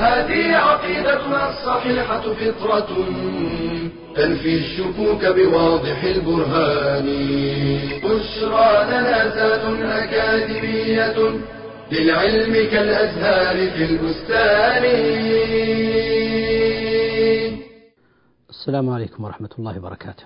[0.00, 2.90] هذه عقيدتنا الصحيحة فطرة
[4.16, 7.06] تنفي الشكوك بواضح البرهان.
[8.04, 9.64] بشرى لنا ذات
[10.02, 11.18] أكاديمية
[11.92, 14.84] للعلم كالأزهار في البستان.
[18.50, 20.24] السلام عليكم ورحمة الله وبركاته.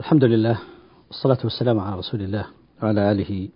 [0.00, 0.58] الحمد لله
[1.08, 2.46] والصلاة والسلام على رسول الله
[2.82, 3.48] وعلى آله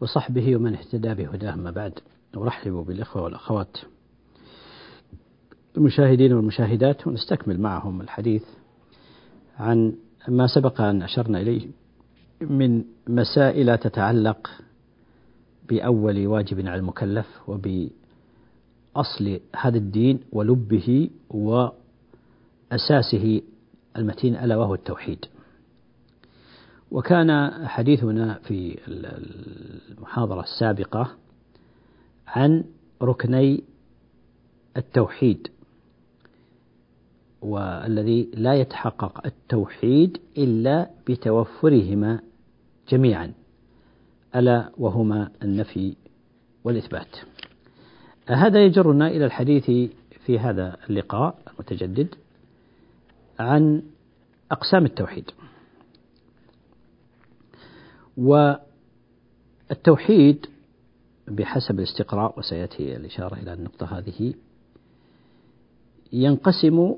[0.00, 1.98] وصحبه ومن اهتدى بهداه ما بعد.
[2.36, 3.76] أرحب بالإخوة والأخوات.
[5.76, 8.44] المشاهدين والمشاهدات ونستكمل معهم الحديث
[9.58, 9.94] عن
[10.28, 11.68] ما سبق أن أشرنا إليه
[12.40, 14.50] من مسائل تتعلق
[15.68, 23.42] بأول واجب على المكلف وبأصل هذا الدين ولبه وأساسه
[23.96, 25.24] المتين ألا وهو التوحيد.
[26.90, 31.10] وكان حديثنا في المحاضرة السابقة
[32.34, 32.64] عن
[33.02, 33.64] ركني
[34.76, 35.48] التوحيد
[37.42, 42.20] والذي لا يتحقق التوحيد إلا بتوفرهما
[42.88, 43.32] جميعا
[44.36, 45.96] ألا وهما النفي
[46.64, 47.16] والإثبات.
[48.26, 49.64] هذا يجرنا إلى الحديث
[50.26, 52.14] في هذا اللقاء المتجدد
[53.38, 53.82] عن
[54.50, 55.30] أقسام التوحيد.
[59.70, 60.46] والتوحيد
[61.30, 64.34] بحسب الاستقراء وسيأتي الإشارة إلى النقطة هذه.
[66.12, 66.94] ينقسم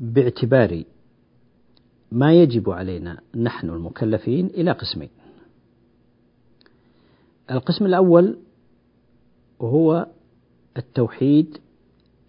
[0.00, 0.84] باعتبار
[2.12, 5.08] ما يجب علينا نحن المكلفين إلى قسمين.
[7.50, 8.38] القسم الأول
[9.60, 10.06] هو
[10.76, 11.58] التوحيد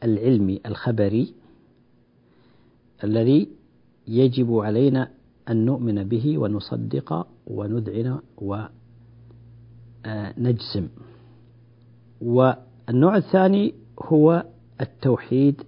[0.03, 1.33] العلمي الخبري
[3.03, 3.49] الذي
[4.07, 5.11] يجب علينا
[5.49, 8.19] أن نؤمن به ونصدق وندعن
[10.05, 10.87] ونجزم
[12.21, 14.45] والنوع الثاني هو
[14.81, 15.63] التوحيد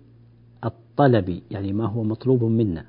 [0.63, 2.85] الطلبي يعني ما هو مطلوب منا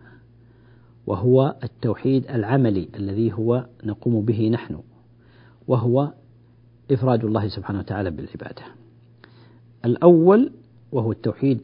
[1.06, 4.80] وهو التوحيد العملي الذي هو نقوم به نحن
[5.68, 6.12] وهو
[6.90, 8.62] إفراد الله سبحانه وتعالى بالعبادة.
[9.84, 10.52] الأول
[10.92, 11.60] وهو التوحيد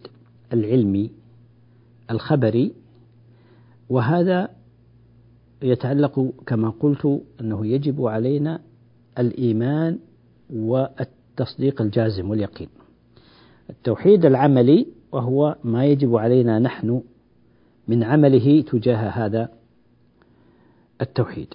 [0.53, 1.11] العلمي
[2.11, 2.73] الخبري
[3.89, 4.49] وهذا
[5.63, 8.61] يتعلق كما قلت أنه يجب علينا
[9.19, 9.99] الإيمان
[10.51, 12.69] والتصديق الجازم واليقين.
[13.71, 17.03] التوحيد العملي وهو ما يجب علينا نحن
[17.89, 19.49] من عمله تجاه هذا
[21.01, 21.55] التوحيد.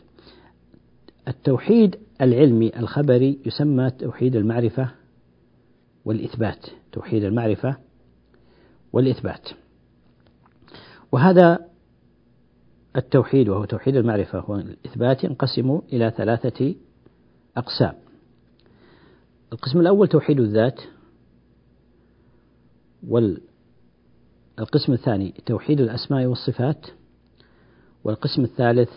[1.27, 4.89] التوحيد العلمي الخبري يسمى توحيد المعرفة
[6.05, 6.65] والإثبات.
[6.91, 7.77] توحيد المعرفة
[8.93, 9.49] والإثبات.
[11.11, 11.59] وهذا
[12.95, 16.75] التوحيد وهو توحيد المعرفة والإثبات ينقسم إلى ثلاثة
[17.57, 17.93] أقسام.
[19.53, 20.81] القسم الأول توحيد الذات
[23.07, 26.85] والقسم الثاني توحيد الأسماء والصفات
[28.03, 28.89] والقسم الثالث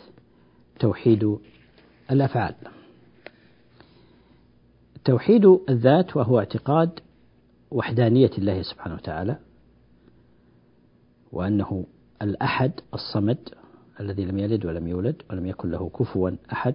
[0.80, 1.38] توحيد
[2.10, 2.54] الأفعال.
[5.04, 7.00] توحيد الذات وهو اعتقاد
[7.70, 9.38] وحدانية الله سبحانه وتعالى
[11.32, 11.86] وأنه
[12.22, 13.38] الأحد الصمد
[14.00, 16.74] الذي لم يلد ولم يولد ولم يكن له كفوا أحد.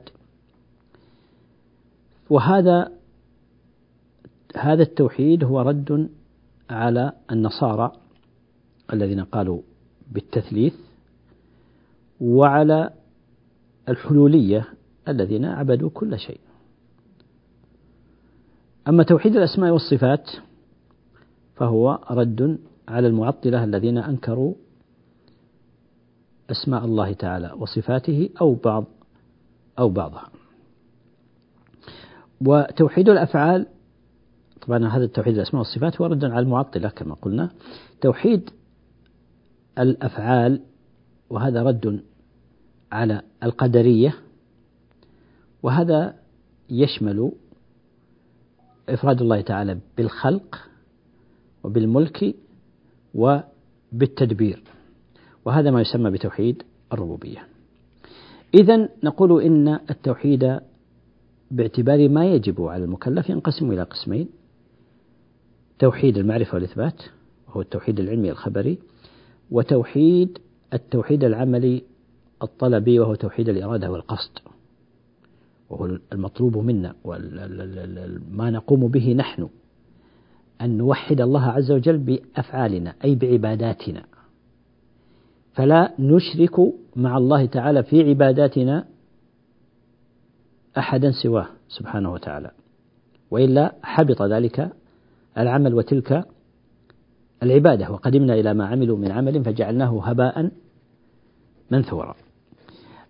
[2.32, 2.92] وهذا
[4.56, 6.10] هذا التوحيد هو رد
[6.70, 7.92] على النصارى
[8.94, 9.62] الذين قالوا
[10.12, 10.74] بالتثليث
[12.22, 12.90] وعلى
[13.90, 14.68] الحلولية
[15.08, 16.40] الذين عبدوا كل شيء.
[18.88, 20.30] أما توحيد الأسماء والصفات
[21.56, 24.54] فهو رد على المعطلة الذين أنكروا
[26.52, 28.86] أسماء الله تعالى وصفاته أو بعض
[29.80, 30.41] أو بعضها.
[32.46, 33.68] وتوحيد الأفعال
[34.68, 37.50] طبعا هذا التوحيد الأسماء والصفات هو رد على المعطلة كما قلنا.
[38.02, 38.50] توحيد
[39.80, 40.62] الأفعال
[41.30, 42.04] وهذا رد
[42.92, 44.16] على القدرية
[45.64, 46.16] وهذا
[46.70, 47.32] يشمل
[48.90, 50.70] إفراد الله تعالى بالخلق
[51.64, 52.36] وبالملك
[53.14, 54.64] وبالتدبير
[55.46, 56.64] وهذا ما يسمى بتوحيد
[56.94, 57.48] الربوبية.
[58.54, 60.60] إذا نقول إن التوحيد
[61.52, 64.30] باعتبار ما يجب على المكلف ينقسم إلى قسمين.
[65.80, 67.02] توحيد المعرفة والإثبات
[67.48, 68.78] وهو التوحيد العلمي الخبري
[69.52, 70.38] وتوحيد
[70.74, 71.84] التوحيد العملي
[72.44, 74.32] الطلبي وهو توحيد الإرادة والقصد.
[75.70, 79.50] وهو المطلوب منا وما نقوم به نحن.
[80.62, 84.06] أن نوحد الله عز وجل بأفعالنا أي بعباداتنا.
[85.54, 88.86] فلا نشرك مع الله تعالى في عباداتنا
[90.78, 92.52] أحدا سواه سبحانه وتعالى.
[93.32, 94.70] وإلا حبط ذلك
[95.38, 96.26] العمل وتلك
[97.44, 100.52] العبادة وقدمنا إلى ما عملوا من عمل فجعلناه هباء
[101.72, 102.16] منثورا.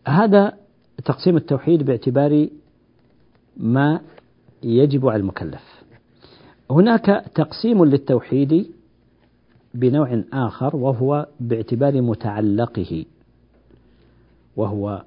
[0.08, 0.54] هذا
[1.06, 2.48] تقسيم التوحيد باعتبار
[3.58, 4.02] ما
[4.64, 5.84] يجب على المكلف.
[6.72, 8.72] هناك تقسيم للتوحيد
[9.74, 13.06] بنوع آخر وهو باعتبار متعلقه
[14.56, 15.04] وهو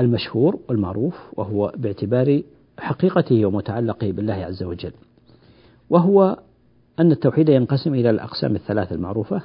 [0.00, 2.42] المشهور والمعروف وهو باعتبار
[2.78, 4.92] حقيقته ومتعلقه بالله عز وجل
[5.90, 6.38] وهو
[7.00, 9.42] أن التوحيد ينقسم إلى الأقسام الثلاث المعروفة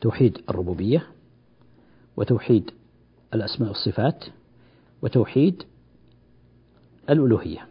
[0.00, 1.06] توحيد الربوبية
[2.16, 2.70] وتوحيد
[3.34, 4.24] الأسماء والصفات
[5.02, 5.62] وتوحيد
[7.10, 7.66] الألوهية.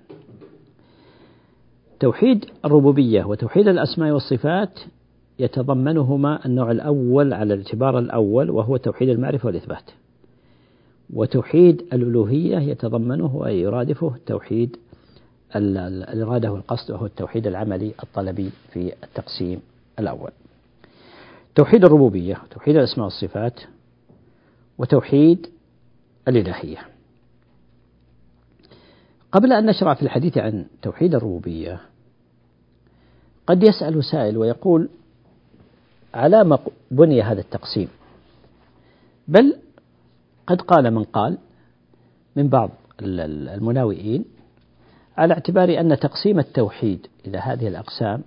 [1.99, 4.79] توحيد الربوبية وتوحيد الأسماء والصفات
[5.39, 9.91] يتضمنهما النوع الأول على الاعتبار الأول وهو توحيد المعرفة والإثبات.
[11.13, 14.77] وتوحيد الألوهية يتضمنه أي يرادفه توحيد
[15.55, 19.61] الإرادة والقصد وهو التوحيد العملي الطلبي في التقسيم
[19.99, 20.31] الأول.
[21.55, 23.59] توحيد الربوبية توحيد الأسماء والصفات
[24.77, 25.47] وتوحيد
[26.27, 26.77] الإلهية.
[29.31, 31.81] قبل أن نشرع في الحديث عن توحيد الربوبية
[33.47, 34.89] قد يسأل سائل ويقول
[36.13, 36.59] على ما
[36.91, 37.87] بني هذا التقسيم
[39.27, 39.57] بل
[40.47, 41.37] قد قال من قال
[42.35, 42.69] من بعض
[43.01, 44.25] المناوئين
[45.17, 48.23] على اعتبار أن تقسيم التوحيد إلى هذه الأقسام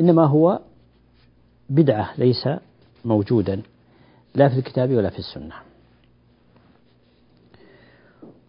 [0.00, 0.60] إنما هو
[1.70, 2.48] بدعة ليس
[3.04, 3.62] موجودا
[4.34, 5.54] لا في الكتاب ولا في السنة.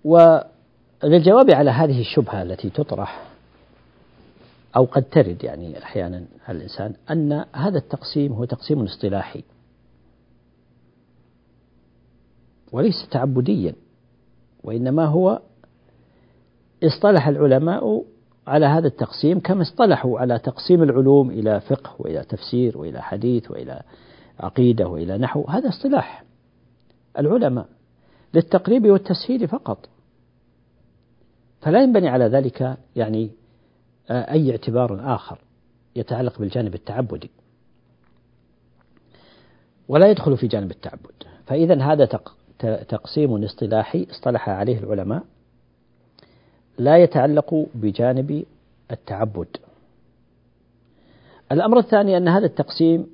[0.03, 3.27] وللجواب على هذه الشبهة التي تطرح
[4.75, 9.43] أو قد ترد يعني أحيانا على الإنسان أن هذا التقسيم هو تقسيم اصطلاحي.
[12.71, 13.75] وليس تعبديا
[14.63, 15.41] وإنما هو
[16.83, 18.03] اصطلح العلماء
[18.47, 23.81] على هذا التقسيم كما اصطلحوا على تقسيم العلوم إلى فقه وإلى تفسير وإلى حديث وإلى
[24.39, 25.43] عقيدة وإلى نحو.
[25.43, 26.23] هذا اصطلاح
[27.19, 27.69] العلماء
[28.33, 29.89] للتقريب والتسهيل فقط.
[31.61, 33.31] فلا ينبني على ذلك يعني
[34.09, 35.39] أي اعتبار آخر
[35.95, 37.31] يتعلق بالجانب التعبدي
[39.87, 41.23] ولا يدخل في جانب التعبد.
[41.45, 42.05] فإذا هذا
[42.59, 45.23] تقسيم اصطلاحي اصطلح عليه العلماء
[46.77, 48.45] لا يتعلق بجانب
[48.91, 49.47] التعبد.
[51.51, 53.07] الأمر الثاني أن هذا التقسيم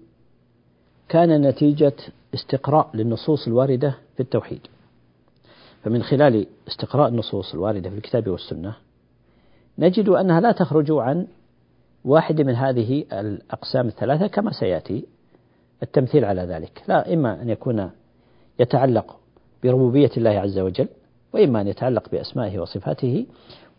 [1.09, 1.93] كان نتيجة
[2.33, 4.61] استقراء للنصوص الواردة في التوحيد.
[5.83, 8.75] فمن خلال استقراء النصوص الواردة في الكتاب والسنة
[9.79, 11.27] نجد أنها لا تخرج عن
[12.05, 15.05] واحد من هذه الأقسام الثلاثة كما سيأتي
[15.83, 16.83] التمثيل على ذلك.
[16.87, 17.89] لا إما أن يكون
[18.59, 19.19] يتعلق
[19.63, 20.87] بربوبية الله عز وجل
[21.33, 23.25] وإما أن يتعلق بأسمائه وصفاته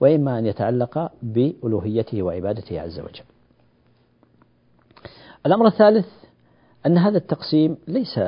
[0.01, 3.25] وإما أن يتعلق بألوهيته وعبادته عز وجل.
[5.47, 6.07] الأمر الثالث
[6.87, 8.21] أن هذا التقسيم ليس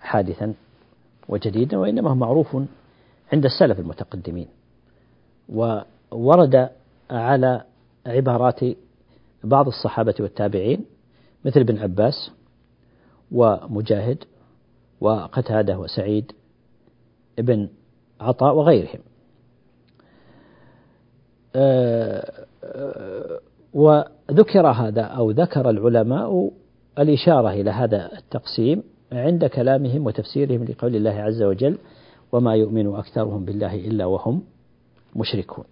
[0.00, 0.54] حادثا
[1.28, 2.56] وجديدا وإنما هو معروف
[3.32, 4.46] عند السلف المتقدمين
[5.48, 6.70] وورد
[7.10, 7.64] على
[8.06, 8.60] عبارات
[9.44, 10.84] بعض الصحابة والتابعين
[11.44, 12.30] مثل ابن عباس
[13.32, 14.24] ومجاهد
[15.00, 16.32] وقتادة وسعيد
[17.40, 17.68] ابن
[18.20, 19.00] عطاء وغيرهم.
[21.56, 23.40] آه، آه،
[23.74, 26.50] وذكر هذا أو ذكر العلماء
[26.98, 28.82] الإشارة إلى هذا التقسيم
[29.12, 31.78] عند كلامهم وتفسيرهم لقول الله عز وجل
[32.32, 34.42] وما يؤمن أكثرهم بالله إلا وهم
[35.16, 35.64] مشركون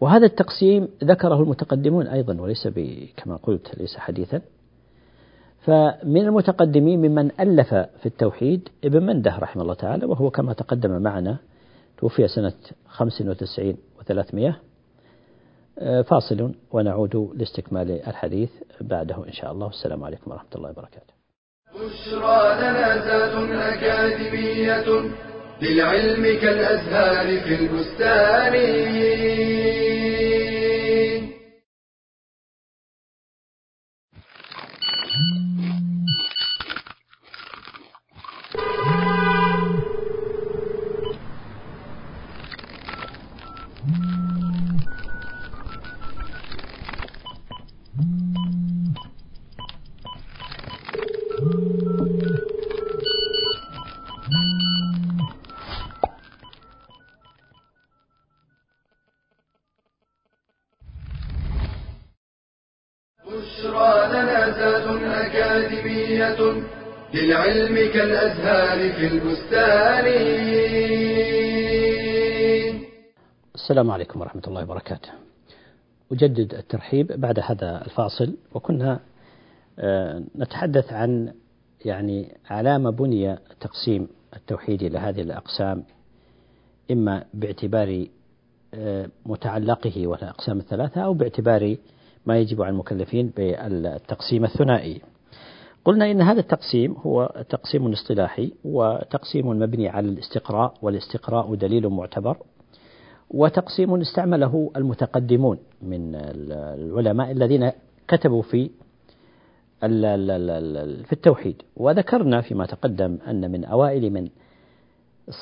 [0.00, 2.68] وهذا التقسيم ذكره المتقدمون أيضا وليس
[3.16, 4.40] كما قلت ليس حديثا.
[5.60, 11.36] فمن المتقدمين ممن ألف في التوحيد ابن مندة رحمه الله تعالى وهو كما تقدم معنا
[11.98, 12.52] توفي سنة
[12.88, 14.52] 95 و300
[16.02, 18.50] فاصل ونعود لاستكمال الحديث
[18.80, 19.66] بعده إن شاء الله.
[19.66, 21.14] والسلام عليكم ورحمة الله وبركاته.
[21.74, 22.94] بشرى لنا
[23.74, 24.84] أكاديمية
[25.62, 28.54] للعلم كالأزهار في البستان.
[73.80, 75.08] السلام عليكم ورحمة الله وبركاته.
[76.12, 79.00] أجدد الترحيب بعد هذا الفاصل وكنا
[79.78, 81.32] آه، نتحدث عن
[81.84, 85.84] يعني على ما بني تقسيم التوحيد إلى هذه الأقسام
[86.90, 88.06] إما باعتبار
[88.74, 91.76] آه، متعلقه والأقسام الثلاثة أو باعتبار
[92.26, 95.00] ما يجب على المكلفين بالتقسيم الثنائي.
[95.84, 102.36] قلنا إن هذا التقسيم هو تقسيم اصطلاحي وتقسيم مبني على الاستقراء والاستقراء دليل معتبر.
[103.30, 107.72] وتقسيم استعمله المتقدمون من العلماء الذين
[108.08, 108.70] كتبوا في
[111.04, 111.62] في التوحيد.
[111.76, 114.28] وذكرنا فيما تقدم أن من أوائل من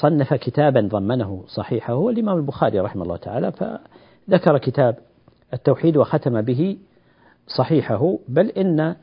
[0.02, 4.96] صنف كتابا ضمنه صحيحه هو الإمام البخاري رحمه الله تعالى فذكر كتاب
[5.54, 6.78] التوحيد وختم به
[7.46, 8.96] صحيحه بل إن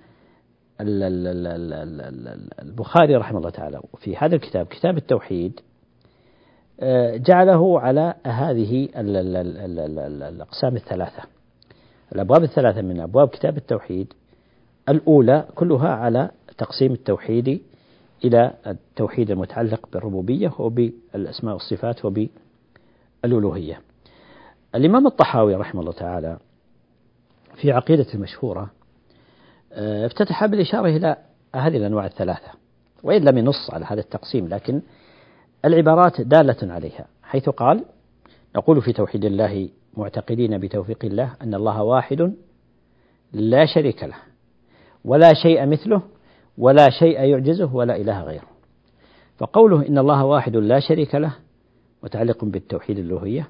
[2.61, 5.59] البخاري رحمه الله تعالى في هذا الكتاب كتاب التوحيد
[7.15, 8.89] جعله على هذه
[10.29, 11.23] الأقسام الثلاثة.
[12.11, 14.13] الأبواب الثلاثة من أبواب كتاب التوحيد
[14.89, 17.61] الأولى كلها على تقسيم التوحيد
[18.25, 23.81] إلى التوحيد المتعلق بالربوبية وبالأسماء والصفات وبالألوهية.
[24.75, 26.37] الإمام الطحاوي رحمه الله تعالى
[27.55, 28.69] في عقيدة المشهورة
[29.73, 31.17] آه، افتتح بالإشارة إلى
[31.55, 32.51] هذه الأنواع الثلاثة
[33.03, 34.81] وإن لم ينص على هذا التقسيم لكن
[35.65, 37.85] العبارات دالة عليها حيث قال
[38.55, 42.33] نقول في توحيد الله معتقدين بتوفيق الله أن الله واحد
[43.33, 44.15] لا شريك له
[45.05, 46.01] ولا شيء مثله
[46.57, 48.47] ولا شيء يعجزه ولا إله غيره.
[49.37, 51.35] فقوله إن الله واحد لا شريك له
[52.03, 53.49] متعلق بالتوحيد الألوهية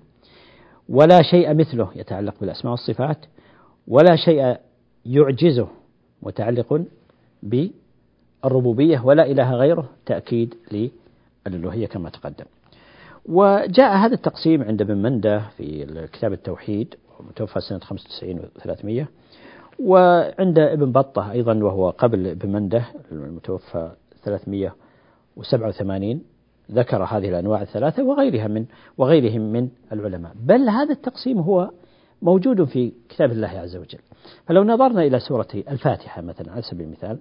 [0.89, 3.17] ولا شيء مثله يتعلق بالأسماء والصفات
[3.87, 4.57] ولا شيء
[5.05, 5.67] يعجزه
[6.21, 6.85] متعلق
[7.43, 10.55] بالربوبية ولا إله غيره تأكيد
[11.47, 12.45] للألوهية كما تقدم.
[13.25, 19.05] وجاء هذا التقسيم عند ابن منده في كتاب التوحيد متوفى سنة 95 و300
[19.79, 23.91] وعند ابن بطة أيضا وهو قبل ابن منده المتوفى
[24.23, 26.21] 387
[26.71, 28.65] ذكر هذه الأنواع الثلاثة وغيرها من
[28.97, 30.31] وغيرهم من العلماء.
[30.35, 31.71] بل هذا التقسيم هو
[32.21, 33.99] موجود في كتاب الله عز وجل.
[34.45, 37.19] فلو نظرنا إلى سورة الفاتحة مثلا على سبيل المثال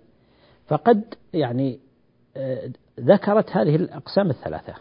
[0.66, 1.78] فقد يعني
[2.36, 4.74] آه، ذكرت هذه الأقسام الثلاثة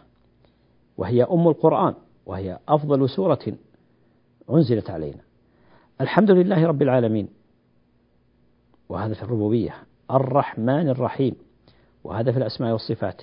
[0.98, 1.94] وهي أم القرآن
[2.26, 3.40] وهي أفضل سورة
[4.50, 5.22] أنزلت علينا.
[6.02, 7.28] الحمد لله رب العالمين.
[8.90, 9.76] وهذا في الربوبية.
[10.12, 11.36] الرحمن الرحيم.
[12.04, 13.22] وهذا في الأسماء والصفات.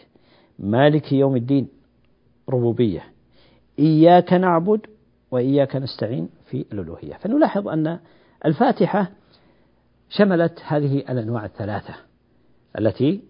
[0.59, 1.69] مالك يوم الدين.
[2.49, 3.05] ربوبية.
[3.79, 4.81] إياك نعبد
[5.31, 7.15] وإياك نستعين في الألوهية.
[7.15, 7.99] فنلاحظ أن
[8.47, 9.11] الفاتحة
[10.09, 11.95] شملت هذه الأنواع الثلاثة
[12.79, 13.23] التي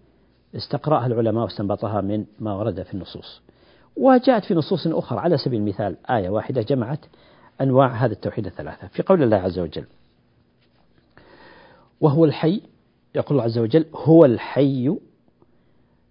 [0.55, 3.41] استقرأها العلماء واستنبطها من ما ورد في النصوص.
[3.97, 6.99] وجاءت في نصوص أخرى على سبيل المثال آية واحدة جمعت
[7.61, 8.87] أنواع هذا التوحيد الثلاثة.
[8.87, 9.85] في قول الله عز وجل
[12.01, 12.61] وهو الحي
[13.15, 14.97] يقول الله عز وجل هو الحي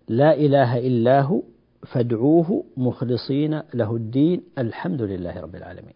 [0.09, 1.42] لا إله إلا هو
[1.87, 5.94] فادعوه مخلصين له الدين الحمد لله رب العالمين.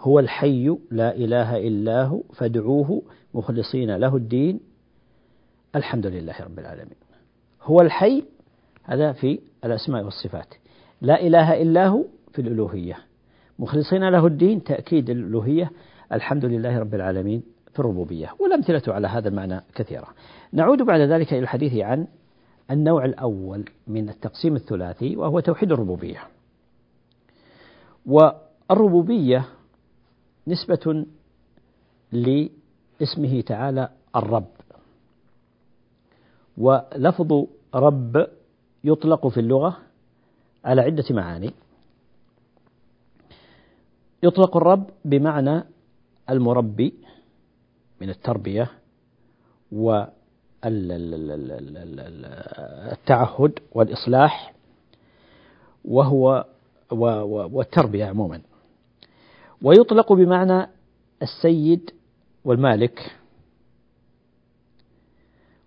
[0.00, 3.02] هو الحي لا إله إلا هو فادعوه
[3.34, 4.60] مخلصين له الدين
[5.76, 7.01] الحمد لله رب العالمين.
[7.62, 8.24] هو الحي
[8.84, 10.54] هذا في الأسماء والصفات.
[11.00, 12.98] لا إله إلا هو في الألوهية.
[13.58, 15.70] مخلصين له الدين تأكيد الألوهية.
[16.12, 17.42] الحمد لله رب العالمين
[17.72, 18.34] في الربوبية.
[18.40, 20.08] والأمثلة على هذا المعنى كثيرة.
[20.52, 22.06] نعود بعد ذلك إلى الحديث عن
[22.70, 26.20] النوع الأول من التقسيم الثلاثي وهو توحيد الربوبية.
[28.06, 29.44] والربوبية
[30.46, 31.06] نسبة
[32.12, 34.46] لاسمه تعالى الرب.
[36.58, 37.44] ولفظ
[37.74, 38.26] رب
[38.84, 39.78] يطلق في اللغة
[40.64, 41.50] على عدة معاني.
[44.22, 45.64] يطلق الرب بمعنى
[46.30, 46.94] المربي
[48.00, 48.70] من التربية
[52.92, 54.54] والتعهد والإصلاح
[55.84, 56.46] وهو
[57.52, 58.40] والتربية عموما.
[59.62, 60.66] ويطلق بمعنى
[61.22, 61.90] السيد
[62.44, 63.16] والمالك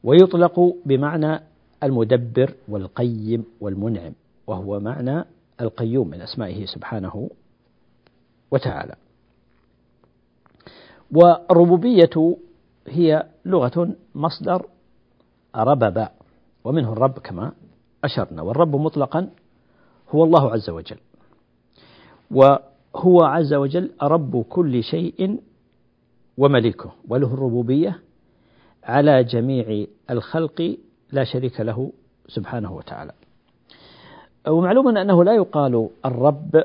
[0.05, 1.39] ويطلق بمعنى
[1.83, 4.13] المدبر والقيم والمنعم
[4.47, 5.25] وهو معنى
[5.61, 7.29] القيوم من أسمائه سبحانه
[8.51, 8.95] وتعالى.
[11.11, 12.37] والربوبية
[12.87, 14.65] هي لغة مصدر
[15.55, 16.07] ربب
[16.63, 17.51] ومنه الرب كما
[18.03, 19.29] أشرنا والرب مطلقا
[20.09, 20.97] هو الله عز وجل.
[22.31, 25.39] وهو عز وجل رب كل شيء
[26.37, 27.99] ومليكه وله الربوبية
[28.85, 30.77] على جميع الخلق
[31.11, 31.91] لا شريك له
[32.27, 33.11] سبحانه وتعالى.
[34.47, 36.63] ومعلوم أنه لا يقال الرب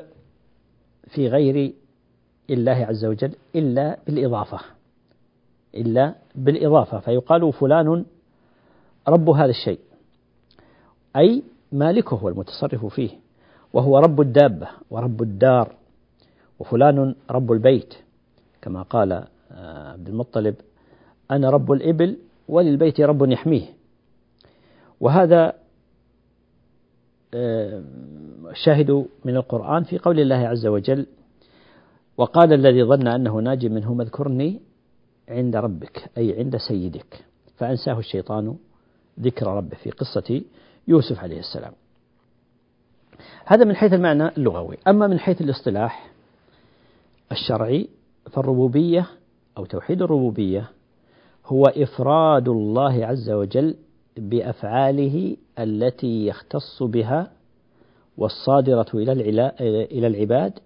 [1.07, 1.73] في غير
[2.49, 4.59] الله عز وجل إلا بالإضافة
[5.75, 8.05] إلا بالإضافة فيقال فلان
[9.07, 9.79] رب هذا الشيء
[11.15, 13.09] أي مالكه هو المتصرف فيه
[13.73, 15.75] وهو رب الدابة ورب الدار
[16.59, 17.93] وفلان رب البيت
[18.61, 19.11] كما قال
[19.51, 20.55] آه، عبد المطلب
[21.31, 23.65] أنا رب الإبل وللبيت رب يحميه.
[24.99, 25.53] وهذا
[27.33, 27.83] آه،
[29.25, 31.07] من القرآن في قول الله عز وجل
[32.17, 34.61] وقال الذي ظن أنه ناج منهم اذكرني
[35.29, 37.25] عند ربك أي عند سيدك.
[37.57, 38.55] فأنساه الشيطان
[39.19, 40.41] ذكر ربه في قصة
[40.87, 41.73] يوسف عليه السلام.
[43.45, 44.77] هذا من حيث المعنى اللغوي.
[44.87, 46.11] أما من حيث الاصطلاح
[47.31, 47.89] الشرعي
[48.31, 49.07] فالربوبية
[49.57, 50.69] أو توحيد الربوبية
[51.45, 53.75] هو إفراد الله عز وجل
[54.17, 57.31] بأفعاله التي يختص بها
[58.17, 60.59] والصادرة إلى العباد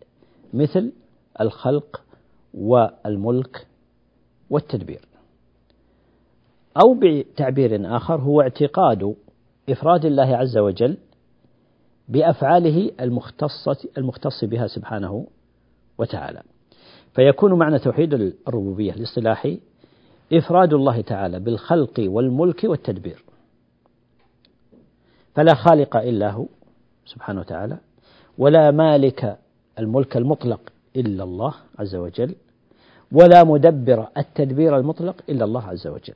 [0.53, 0.91] مثل
[1.41, 2.01] الخلق
[2.53, 3.67] والملك
[4.49, 5.01] والتدبير.
[6.83, 9.15] أو بتعبير آخر هو اعتقاد
[9.69, 10.97] إفراد الله عز وجل
[12.09, 15.27] بأفعاله المختصة المختص بها سبحانه
[15.97, 16.41] وتعالى.
[17.15, 18.13] فيكون معنى توحيد
[18.47, 19.59] الربوبية الاصطلاحي
[20.33, 23.23] إفراد الله تعالى بالخلق والملك والتدبير.
[25.35, 26.45] فلا خالق إلا هو
[27.05, 27.77] سبحانه وتعالى
[28.37, 29.37] ولا مالك
[29.79, 32.35] الملك المطلق إلا الله عز وجل
[33.11, 36.15] ولا مدبر التدبير المطلق إلا الله عز وجل.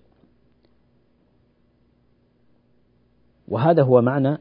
[3.47, 4.37] وهذا هو معنى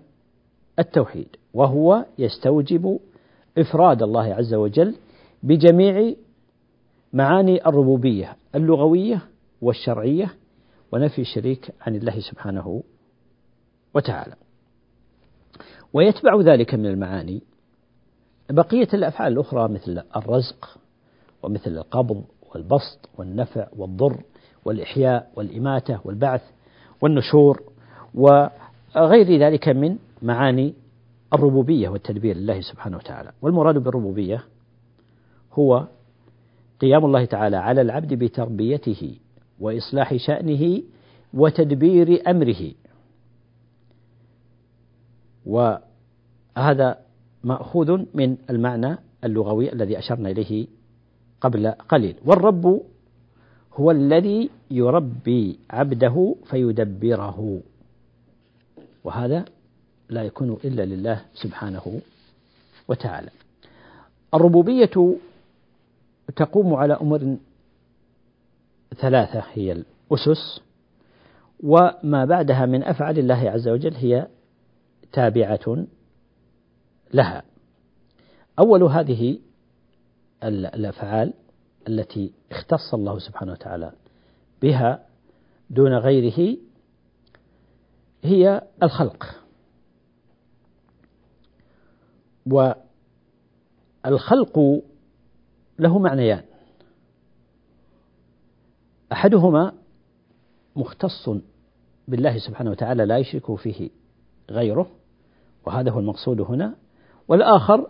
[0.79, 2.99] التوحيد وهو يستوجب
[3.59, 4.95] إفراد الله عز وجل
[5.43, 6.15] بجميع
[7.13, 9.23] معاني الربوبية اللغوية
[9.63, 10.35] والشرعية
[10.93, 12.83] ونفي الشريك عن الله سبحانه
[13.95, 14.35] وتعالى.
[15.93, 17.43] ويتبع ذلك من المعاني.
[18.51, 20.79] بقية الأفعال الأخرى مثل الرزق
[21.43, 24.21] ومثل القبض والبسط والنفع والضر
[24.65, 26.43] والإحياء والإماتة والبعث
[27.01, 27.63] والنشور
[28.15, 30.75] وغير ذلك من معاني
[31.33, 33.33] الربوبية والتدبير لله سبحانه وتعالى.
[33.43, 34.45] والمراد بالربوبية
[35.53, 35.87] هو
[36.81, 39.15] قيام الله تعالى على العبد بتربيته
[39.61, 40.83] وإصلاح شأنه
[41.35, 42.73] وتدبير أمره.
[45.47, 46.99] وهذا
[47.45, 50.67] مأخوذ من المعنى اللغوي الذي أشرنا إليه
[51.41, 52.15] قبل قليل.
[52.25, 52.83] والرب
[53.75, 57.61] هو الذي يربي عبده فيدبره.
[59.05, 59.45] وهذا
[60.09, 62.01] لا يكون إلا لله سبحانه
[62.89, 63.31] وتعالى.
[64.35, 65.17] الربوبية
[66.37, 67.37] تقوم على أمور
[68.97, 70.61] ثلاثة هي الأسس
[71.63, 74.29] وما بعدها من أفعال الله عز وجل هي
[75.13, 75.87] تابعة
[77.15, 77.43] لها.
[78.59, 79.39] أول هذه
[80.45, 81.35] الأفعال
[81.89, 83.93] التي اختص الله سبحانه وتعالى
[84.63, 85.07] بها
[85.71, 86.57] دون غيره
[88.23, 89.43] هي الخلق.
[94.07, 94.83] والخلق
[95.79, 96.48] له معنيان.
[99.13, 99.73] أحدهما
[100.77, 101.31] مختص
[102.09, 103.91] بالله سبحانه وتعالى لا يشرك فيه
[104.51, 104.87] غيره
[105.67, 106.75] وهذا هو المقصود هنا.
[107.29, 107.87] والآخر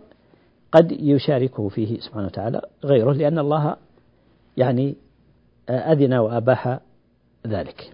[0.71, 3.75] قد يشاركه فيه سبحانه وتعالى غيره لأن الله
[4.57, 4.95] يعني
[5.69, 6.79] أذن وأباح
[7.47, 7.93] ذلك.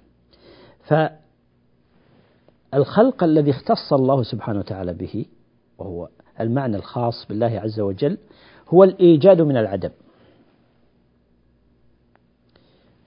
[2.74, 5.26] فالخلق الذي اختص الله سبحانه وتعالى به
[5.78, 6.10] وهو
[6.40, 8.18] المعنى الخاص بالله عز وجل
[8.70, 9.90] هو الإيجاد من العدم.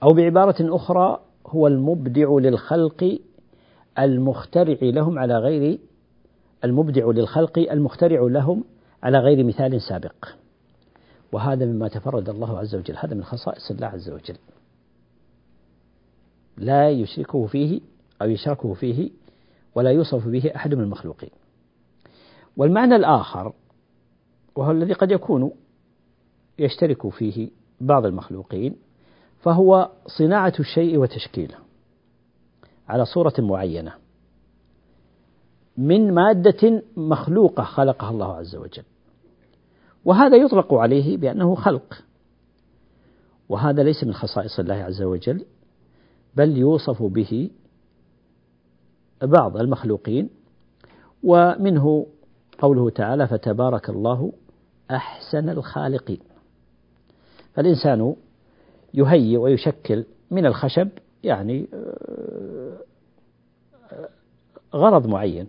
[0.03, 3.19] أو بعبارة أخرى هو المبدع للخلق
[3.99, 5.79] المخترع لهم على غير
[6.63, 8.63] المبدع للخلق المخترع لهم
[9.03, 10.25] على غير مثال سابق.
[11.31, 12.97] وهذا مما تفرد الله عز وجل.
[12.97, 14.37] هذا من خصائص الله عز وجل.
[16.57, 17.81] لا يشركه فيه
[18.21, 19.09] أو يشركه فيه
[19.75, 21.29] ولا يوصف به أحد من المخلوقين.
[22.57, 23.53] والمعنى الآخر
[24.55, 25.51] وهو الذي قد يكون
[26.59, 27.49] يشترك فيه
[27.81, 28.75] بعض المخلوقين
[29.39, 31.55] فهو صناعة الشيء وتشكيله.
[32.87, 33.93] على صورة معينة.
[35.77, 38.83] من مادة مخلوقة خلقها الله عز وجل.
[40.05, 42.03] وهذا يطلق عليه بأنه خلق.
[43.49, 45.45] وهذا ليس من خصائص الله عز وجل
[46.35, 47.49] بل يوصف به
[49.21, 50.29] بعض المخلوقين.
[51.23, 52.05] ومنه
[52.59, 54.33] قوله تعالى فتبارك الله
[54.91, 56.19] أحسن الخالقين
[57.53, 58.15] فالإنسان
[58.93, 60.87] يهيئ ويشكل من الخشب
[61.23, 61.67] يعني
[64.75, 65.47] غرض معين.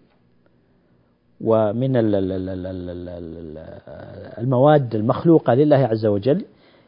[1.41, 1.97] ومن
[4.39, 6.45] المواد المخلوقة لله عز وجل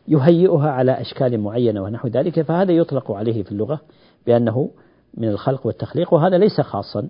[0.09, 3.81] يهيئها على أشكال معينة ونحو ذلك فهذا يطلق عليه في اللغة
[4.27, 4.71] بأنه
[5.15, 7.09] من الخلق والتخليق وهذا ليس خاصا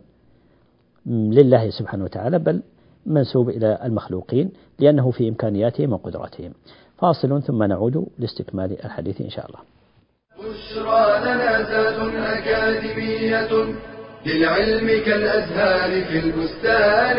[1.06, 2.62] لله سبحانه وتعالى بل
[3.06, 6.52] منسوب إلى المخلوقين لأنه في إمكانياتهم وقدراتهم.
[7.02, 9.58] فاصل ثم نعود لاستكمال الحديث إن شاء الله.
[10.38, 11.64] بشرى لنا
[12.38, 13.74] أكاديمية
[14.26, 17.18] للعلم كالأزهار في البستان.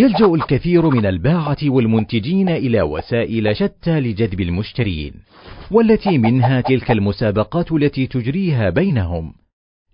[0.00, 5.12] يلجأ الكثير من الباعة والمنتجين إلى وسائل شتى لجذب المشترين
[5.70, 9.32] والتي منها تلك المسابقات التي تجريها بينهم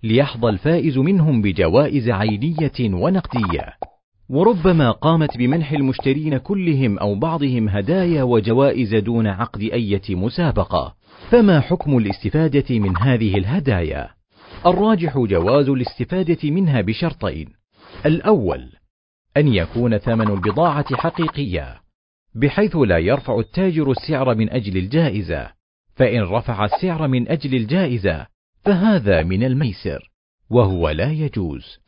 [0.03, 3.75] ليحظى الفائز منهم بجوائز عينية ونقدية.
[4.29, 10.95] وربما قامت بمنح المشترين كلهم أو بعضهم هدايا وجوائز دون عقد إيه مسابقة.
[11.31, 14.09] فما حكم الاستفادة من هذه الهدايا؟
[14.67, 17.49] الراجح جواز الاستفادة منها بشرطين.
[18.07, 18.76] الأول
[19.37, 21.81] أن يكون ثمن البضاعة حقيقيا
[22.35, 25.51] بحيث لا يرفع التاجر السعر من أجل الجائزة.
[25.95, 28.27] فإن رفع السعر من أجل الجائزة
[28.65, 30.11] فهذا من الميسر
[30.51, 31.79] وهو لا يجوز.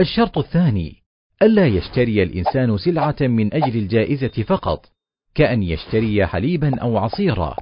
[0.00, 0.96] الشرط الثاني
[1.42, 4.86] ألا يشتري الإنسان سلعة من أجل الجائزة فقط
[5.34, 7.56] كأن يشتري حليبا أو عصيرا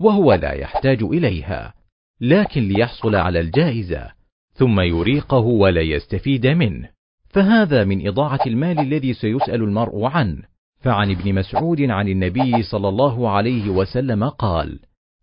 [0.00, 1.74] وهو لا يحتاج إليها
[2.20, 4.12] لكن ليحصل على الجائزة
[4.52, 6.99] ثم يريقه ولا يستفيد منه.
[7.30, 10.42] فهذا من إضاعة المال الذي سيسأل المرء عنه.
[10.80, 14.78] فعن ابن مسعود عن النبي صلى الله عليه وسلم قال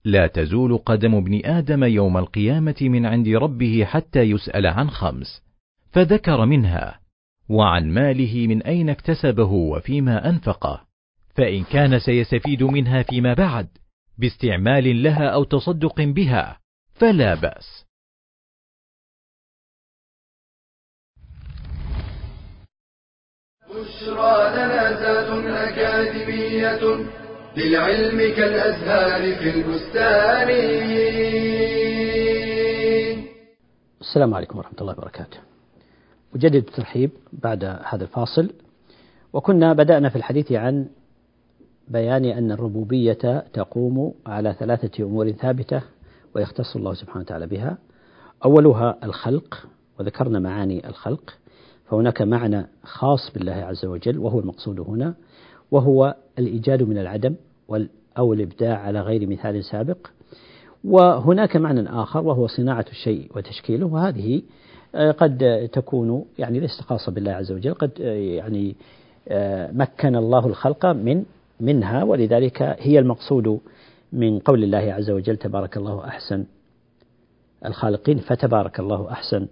[0.05, 5.41] لا تزول قدم ابن آدم يوم القيامة من عند ربه حتى يسأل عن خمس.
[5.91, 6.99] فذكر منها
[7.49, 10.81] وعن ماله من أين اكتسبه وفيما أنفقه
[11.35, 13.67] فإن كان سيستفيد منها فيما بعد
[14.17, 16.59] باستعمال لها أو تصدق بها
[16.93, 17.86] فلا بأس.
[23.67, 27.05] بشرى لنا ذات أكاديمية
[27.57, 30.49] للعلم كالأزهار في البستان.
[34.01, 35.37] السلام عليكم ورحمة الله وبركاته.
[36.35, 38.49] أجدد الترحيب بعد هذا الفاصل.
[39.33, 40.87] وكنا بدأنا في الحديث عن
[41.87, 45.81] بيان أن الربوبية تقوم على ثلاثة أمور ثابتة
[46.35, 47.77] ويختص الله سبحانه وتعالى بها.
[48.45, 49.67] أولها الخلق
[49.99, 51.33] وذكرنا معاني الخلق.
[51.89, 55.13] فهناك معنى خاص بالله عز وجل وهو المقصود هنا
[55.71, 57.35] وهو الإيجاد من العدم
[58.17, 59.97] أو الإبداع على غير مثال سابق.
[60.83, 64.41] وهناك معنى آخر وهو صناعة الشيء وتشكيله وهذه
[64.95, 68.75] آه، قد تكون يعني ليست خاصة بالله عز وجل قد آه، يعني
[69.27, 71.23] آه، مكن الله الخلق من
[71.59, 73.59] منها ولذلك هي المقصود
[74.13, 76.45] من قول الله عز وجل تبارك الله أحسن
[77.65, 79.47] الخالقين فتبارك الله أحسن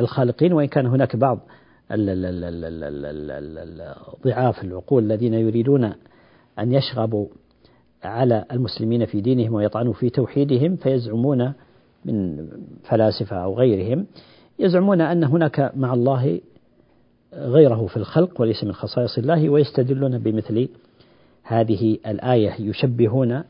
[0.00, 0.52] الخالقين.
[0.52, 1.38] وإن كان هناك بعض
[4.24, 5.92] ضعاف العقول الذين يريدون
[6.58, 7.26] أن يشغبوا
[8.04, 11.52] على المسلمين في دينهم ويطعنوا في توحيدهم فيزعمون
[12.04, 12.48] من
[12.84, 14.06] فلاسفة أو غيرهم
[14.58, 16.40] يزعمون أن هناك مع الله
[17.34, 20.68] غيره في الخلق وليس من خصائص الله ويستدلون بمثل
[21.42, 23.42] هذه الآية يشبهون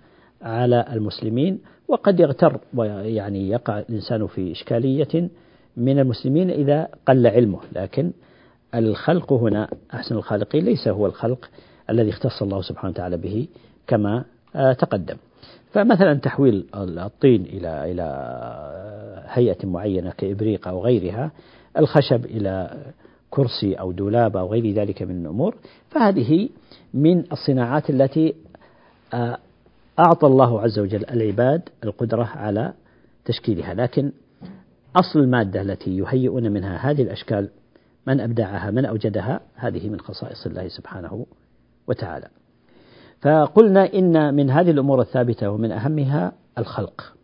[0.42, 5.29] على المسلمين وقد يغتر ويعني يقع الإنسان في إشكالية
[5.76, 7.61] من المسلمين إذا قل علمه.
[7.72, 8.12] لكن
[8.74, 11.50] الخلق هنا أحسن الخالقين ليس هو الخلق
[11.90, 13.48] الذي اختص الله سبحانه وتعالى به
[13.87, 14.24] كما
[14.56, 15.16] آه، تقدم.
[15.72, 18.06] فمثلا تحويل الطين إلى إلى
[19.28, 21.30] هيئة معينة كإبريق أو غيرها
[21.78, 22.85] الخشب إلى
[23.30, 25.54] كرسي أو دولاب أو غير ذلك من الأمور
[25.90, 26.48] فهذه
[26.94, 28.35] من الصناعات التي
[29.14, 29.38] آه،
[29.98, 32.72] أعطى الله عز وجل العباد القدرة على
[33.24, 33.74] تشكيلها.
[33.74, 34.12] لكن
[34.96, 37.48] أصل المادة التي يهيئون منها هذه الأشكال
[38.07, 41.26] من أبدعها من أوجدها هذه من خصائص الله سبحانه
[41.87, 42.28] وتعالى.
[43.20, 47.14] فقلنا إن من هذه الأمور الثابتة ومن أهمها الخلق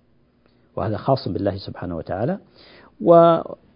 [0.76, 2.38] وهذا خاص بالله سبحانه وتعالى.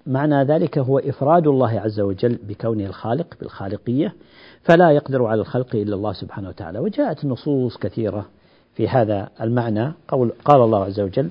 [0.06, 4.14] معنى ذلك هو إفراد الله عز وجل بكونه الخالق بالخالقية
[4.62, 6.78] فلا يقدر على الخلق إلا الله سبحانه وتعالى.
[6.78, 8.26] وجاءت نصوص كثيرة
[8.74, 9.92] في هذا المعنى.
[10.08, 11.28] قول قال الله عز وجل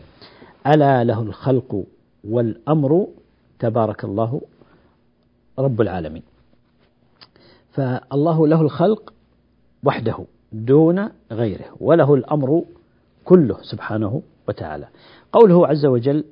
[0.67, 1.84] ألا له الخلق
[2.23, 3.07] والأمر
[3.60, 4.41] تبارك الله
[5.60, 6.23] رب العالمين.
[7.71, 9.13] فالله له الخلق
[9.84, 12.63] وحده دون غيره وله الأمر
[13.25, 14.88] كله سبحانه وتعالى.
[15.31, 16.23] قوله عز وجل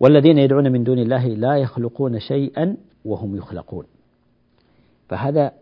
[0.00, 3.84] والذين يدعون من دون الله لا يخلقون شيئا وهم يخلقون.
[5.08, 5.52] فهذا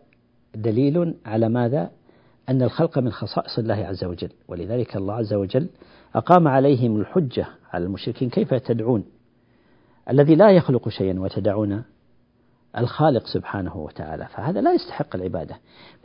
[0.55, 1.91] دليل على ماذا؟
[2.49, 4.29] أن الخلق من خصائص الله عز وجل.
[4.47, 5.67] ولذلك الله عز وجل
[6.15, 9.03] أقام عليهم الحجة على المشركين كيف تدعون
[10.09, 11.83] الذي لا يخلق شيئا وتدعون
[12.77, 15.55] الخالق سبحانه وتعالى فهذا لا يستحق العبادة.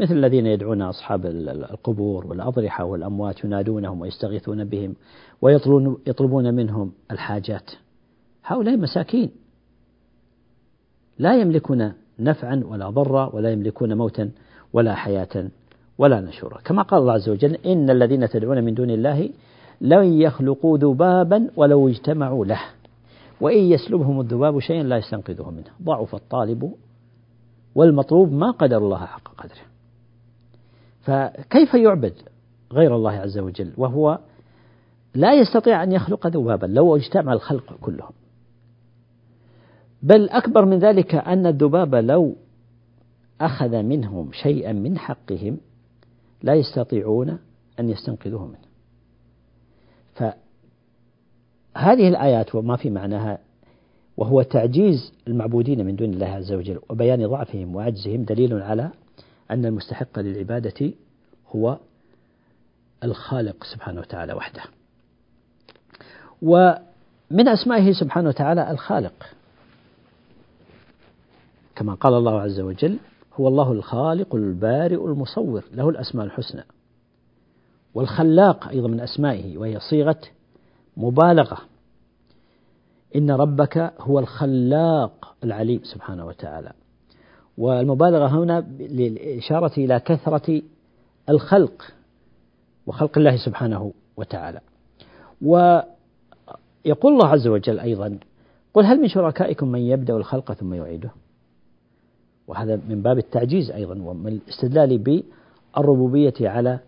[0.00, 4.94] مثل الذين يدعون أصحاب القبور والأضرحة والأموات ينادونهم ويستغيثون بهم
[5.42, 7.70] ويطلبون منهم الحاجات.
[8.44, 9.30] هؤلاء مساكين.
[11.18, 14.30] لا يملكون نفعا ولا ضرا ولا يملكون موتا
[14.72, 15.48] ولا حياة
[15.98, 16.60] ولا نشورا.
[16.64, 19.30] كما قال الله عز وجل إن الذين تدعون من دون الله
[19.80, 22.60] لن يخلقوا ذبابا ولو اجتمعوا له.
[23.40, 25.70] وإن يسلبهم الذباب شيئا لا يستنقذه منه.
[25.82, 26.74] ضعف الطالب
[27.74, 29.70] والمطلوب ما قدر الله حق قدره.
[31.00, 32.14] فكيف يعبد
[32.72, 34.18] غير الله عز وجل وهو
[35.14, 38.12] لا يستطيع أن يخلق ذبابا لو اجتمع الخلق كلهم؟
[40.02, 42.36] بل أكبر من ذلك أن الذباب لو
[43.40, 45.58] أخذ منهم شيئا من حقهم
[46.42, 47.38] لا يستطيعون
[47.80, 48.69] أن يستنقذوه منه.
[51.74, 53.38] فهذه الآيات وما في معناها
[54.16, 58.90] وهو تعجيز المعبودين من دون الله عز وجل وبيان ضعفهم وعجزهم دليل على
[59.50, 60.92] أن المستحق للعبادة
[61.48, 61.78] هو
[63.04, 64.62] الخالق سبحانه وتعالى وحده.
[66.42, 69.34] ومن أسمائه سبحانه وتعالى الخالق.
[71.76, 72.98] كما قال الله عز وجل
[73.40, 76.64] هو الله الخالق البارئ المصور له الأسماء الحسنى
[77.94, 80.20] والخلاق أيضا من أسمائه وهي صيغة
[81.00, 81.58] مبالغة.
[83.16, 86.72] إن ربك هو الخلاق العليم سبحانه وتعالى.
[87.58, 90.62] والمبالغة هنا للإشارة إلى كثرة
[91.28, 91.82] الخلق
[92.86, 94.60] وخلق الله سبحانه وتعالى.
[95.42, 98.18] ويقول الله عز وجل أيضا
[98.74, 101.10] قل هل من شركائكم من يبدأ الخلق ثم يعيده؟
[102.48, 105.22] وهذا من باب التعجيز أيضا ومن الاستدلال
[105.76, 106.78] بالربوبية على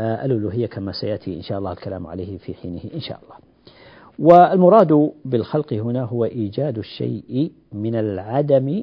[0.00, 3.36] الألوهية كما سيأتي إن شاء الله الكلام عليه في حينه إن شاء الله.
[4.18, 8.82] والمراد بالخلق هنا هو إيجاد الشيء من العدم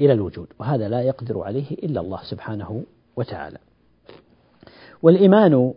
[0.00, 2.82] إلى الوجود وهذا لا يقدر عليه إلا الله سبحانه
[3.16, 3.58] وتعالى.
[5.02, 5.74] والإيمان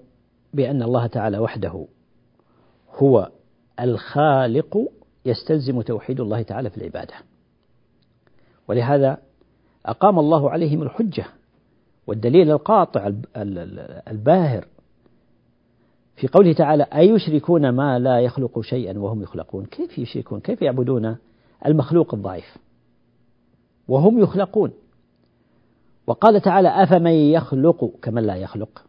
[0.54, 1.86] بأن الله تعالى وحده
[2.96, 3.32] هو
[3.80, 4.92] الخالق
[5.26, 7.14] يستلزم توحيد الله تعالى في العبادة.
[8.68, 9.18] ولهذا
[9.86, 11.26] أقام الله عليهم الحجة
[12.08, 13.12] والدليل القاطع
[14.08, 14.66] الباهر
[16.16, 21.18] في قوله تعالى أيشركون ما لا يخلق شيئا وهم يخلقون؟ كيف يشركون؟ كيف يعبدون
[21.66, 22.58] المخلوق الضعيف؟
[23.88, 24.72] وهم يخلقون.
[26.08, 28.84] وقال تعالى أفمن يخلق كمن لا يخلق؟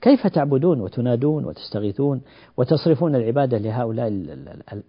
[0.00, 2.20] كيف تعبدون وتنادون وتستغيثون
[2.56, 4.08] وتصرفون العبادة لهؤلاء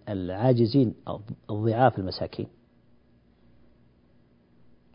[0.08, 0.94] العاجزين
[1.50, 2.46] الضعاف المساكين؟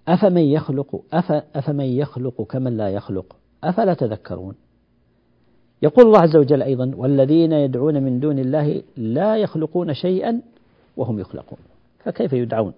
[0.07, 4.55] أفمن يخلق أف أفمن يخلق كمن لا يخلق؟ أفلا تذكرون؟
[5.81, 10.41] يقول الله عز وجل أيضا والذين يدعون من دون الله لا يخلقون شيئا
[10.97, 11.59] وهم يخلقون.
[11.99, 12.73] فكيف يدعون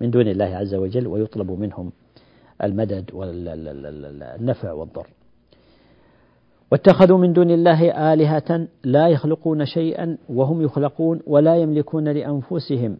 [0.00, 1.92] من دون الله عز وجل ويطلب منهم
[2.62, 5.06] المدد والنفع والضر؟
[6.72, 12.96] واتخذوا من دون الله آلهة لا يخلقون شيئا وهم يخلقون ولا يملكون لأنفسهم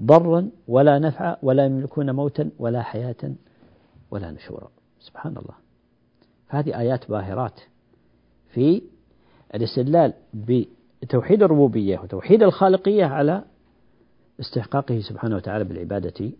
[0.00, 3.32] ضرا ولا نفعا ولا يملكون موتا ولا حياة
[4.10, 4.68] ولا نشورا.
[5.00, 5.54] سبحان الله
[6.48, 7.60] هذه آيات باهرات
[8.48, 8.82] في
[9.54, 13.44] الاستدلال بتوحيد الربوبية وتوحيد الخالقية على
[14.40, 16.30] استحقاقه سبحانه وتعالى بالعبادة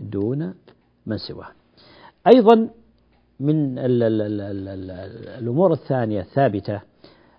[0.00, 0.54] دون
[1.06, 1.48] من سواه.
[2.26, 2.68] أيضا
[3.40, 3.78] من
[5.38, 6.80] الأمور الثانية الثابتة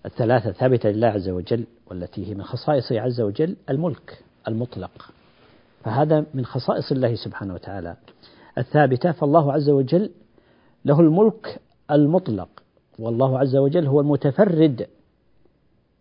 [0.06, 5.12] الثلاثة الثابتة لله عز وجل والتي هي من خصائصه عز وجل الملك المطلق.
[5.88, 7.96] فهذا من خصائص الله سبحانه وتعالى.
[8.58, 10.12] الثابتة فالله عز وجل
[10.86, 12.50] له الملك المطلق.
[13.00, 14.88] والله عز وجل هو المتفرد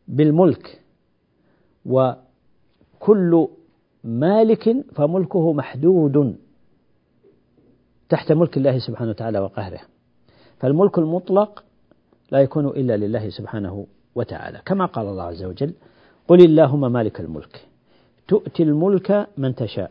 [0.09, 0.81] بالملك.
[1.87, 3.49] وكل
[4.05, 6.37] مالك فملكه محدود
[8.09, 9.81] تحت ملك الله سبحانه وتعالى وقهره.
[10.59, 11.65] فالملك المطلق
[12.31, 15.73] لا يكون إلا لله سبحانه وتعالى كما قال الله عز وجل
[16.29, 17.67] قل اللهم مالك الملك.
[18.29, 19.91] تؤتي الملك من تشاء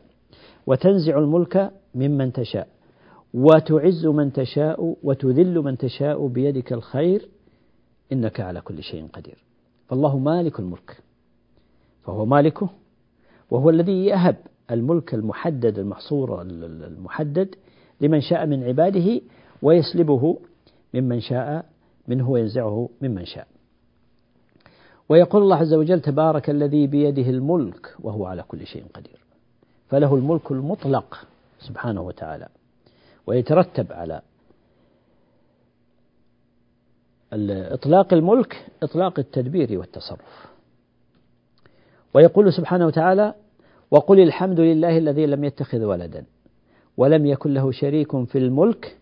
[0.67, 2.67] وتنزع الملك ممن تشاء
[3.33, 7.29] وتعز من تشاء وتذل من تشاء بيدك الخير
[8.11, 9.37] إنك على كل شيء قدير.
[9.87, 10.97] فالله مالك الملك
[12.03, 12.69] فهو مالكه
[13.51, 14.35] وهو الذي يهب
[14.71, 17.55] الملك المحدد المحصور المحدد
[18.01, 19.21] لمن شاء من عباده
[19.61, 20.37] ويسلبه
[20.93, 21.65] ممن شاء
[22.07, 23.47] منه وينزعه ممن شاء.
[25.09, 29.19] ويقول الله عز وجل تبارك الذي بيده الملك وهو على كل شيء قدير.
[29.89, 31.27] فله الملك المطلق
[31.59, 32.47] سبحانه وتعالى
[33.27, 34.21] ويترتب على
[37.73, 40.45] إطلاق الملك إطلاق التدبير والتصرف.
[42.13, 43.33] ويقول سبحانه وتعالى
[43.91, 46.25] وقل الحمد لله الذي لم يتخذ ولدا
[46.97, 48.97] ولم يكن له شريك في الملك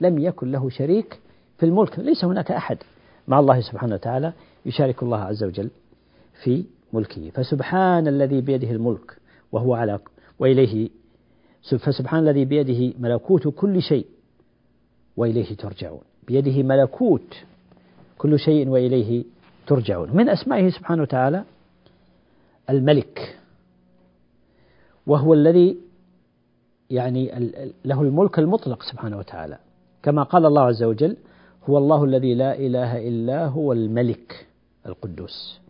[0.00, 1.20] لم يكن له شريك
[1.58, 2.78] في الملك ليس هناك أحد
[3.28, 4.32] مع الله سبحانه وتعالى
[4.66, 5.70] يشارك الله عز وجل
[6.42, 7.30] في ملكه.
[7.30, 9.16] فسبحان الذي بيده الملك
[9.52, 9.98] وهو على
[10.38, 10.88] وإليه
[11.78, 14.06] فسبحان الذي بيده ملكوت كل شيء
[15.16, 16.00] وإليه ترجعون.
[16.26, 17.36] بيده ملكوت
[18.18, 19.24] كل شيء وإليه
[19.66, 20.16] ترجعون.
[20.16, 21.44] من أسمائه سبحانه وتعالى
[22.70, 23.38] الملك
[25.06, 25.76] وهو الذي
[26.90, 27.50] يعني
[27.84, 29.58] له الملك المطلق سبحانه وتعالى.
[30.02, 31.16] كما قال الله عز وجل
[31.68, 34.46] هو الله الذي لا إله إلا هو الملك.
[34.90, 35.60] القدوس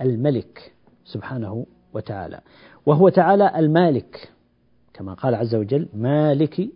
[0.00, 0.72] الملك
[1.04, 2.40] سبحانه وتعالى.
[2.86, 4.30] وهو تعالى المالك
[4.94, 6.68] كما قال عز وجل مالك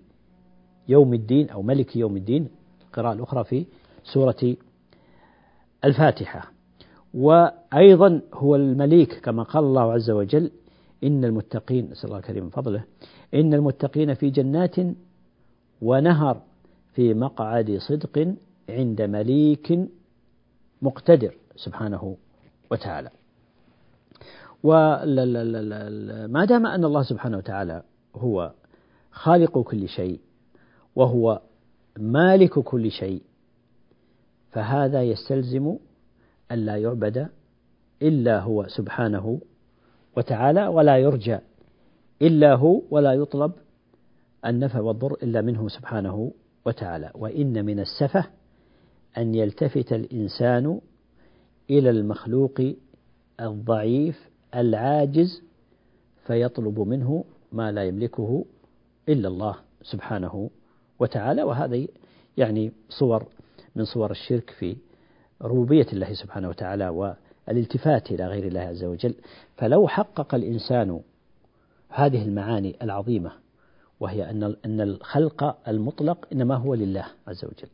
[0.88, 2.48] يوم الدين أو ملك يوم الدين
[2.86, 3.66] القراءة الأخرى في
[4.04, 4.56] سورة
[5.84, 6.50] الفاتحة.
[7.14, 10.50] وأيضا هو المليك كما قال الله عز وجل
[11.04, 12.84] إن المتقين نسأل الله الكريم من فضله
[13.34, 14.76] إن المتقين في جنات
[15.82, 16.42] ونهر
[16.92, 18.34] في مقعد صدق
[18.68, 19.78] عند مليك
[20.82, 21.34] مقتدر.
[21.56, 22.16] سبحانه
[22.70, 23.10] وتعالى.
[24.62, 27.82] وما دام أن الله سبحانه وتعالى
[28.16, 28.52] هو
[29.10, 30.20] خالق كل شيء
[30.96, 31.40] وهو
[31.98, 33.22] مالك كل شيء
[34.50, 35.76] فهذا يستلزم
[36.52, 37.28] أن لا يعبد
[38.02, 39.40] إلا هو سبحانه
[40.16, 41.38] وتعالى ولا يرجى
[42.22, 43.52] إلا هو ولا يطلب
[44.46, 46.32] النفع والضر إلا منه سبحانه
[46.64, 47.10] وتعالى.
[47.14, 48.24] وإن من السفة
[49.18, 50.80] أن يلتفت الإنسان
[51.70, 52.74] إلى المخلوق
[53.40, 55.42] الضعيف العاجز
[56.26, 58.44] فيطلب منه ما لا يملكه
[59.08, 60.50] إلا الله سبحانه
[60.98, 61.42] وتعالى.
[61.42, 61.86] وهذا
[62.36, 63.26] يعني صور
[63.76, 64.76] من صور الشرك في
[65.42, 69.14] ربوبية الله سبحانه وتعالى والالتفات إلى غير الله عز وجل.
[69.56, 71.00] فلو حقق الإنسان
[71.88, 73.32] هذه المعاني العظيمة
[74.00, 77.68] وهي أن أن الخلق المطلق إنما هو لله عز وجل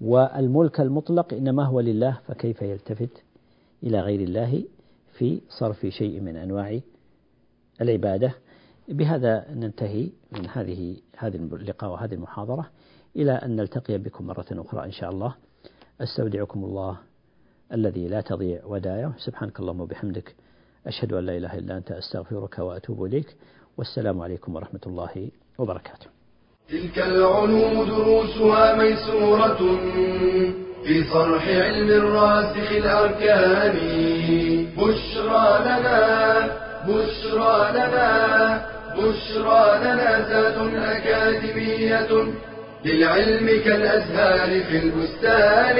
[0.00, 3.22] والملك المطلق إنما هو لله فكيف يلتفت
[3.82, 4.64] إلى غير الله
[5.18, 6.80] في صرف شيء من أنواع
[7.80, 8.34] العبادة.
[8.88, 12.70] بهذا ننتهي من هذه هذه اللقاء وهذه المحاضرة
[13.16, 15.34] إلى أن نلتقي بكم مرة أخرى إن شاء الله.
[16.00, 16.96] أستودعكم الله
[17.72, 20.34] الذي لا تضيع ودائعه سبحانك اللهم وبحمدك.
[20.86, 21.92] أشهد أن لا إله إلا أنت.
[21.92, 23.36] أستغفرك وأتوب إليك.
[23.76, 26.06] والسلام عليكم ورحمة الله وبركاته.
[26.68, 29.60] تلك العلوم دروسها ميسورة.
[30.84, 33.76] في صرح علم الراسخ الأركان.
[34.76, 36.48] بشرى لنا
[36.88, 38.66] بشرى لنا
[38.96, 40.56] بشرى لنا ذات
[40.96, 42.08] أكاديمية
[42.84, 45.78] للعلم كالأزهار في البستان.